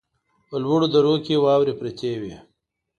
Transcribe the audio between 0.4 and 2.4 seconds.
په لوړو درو کې واورې پرتې وې.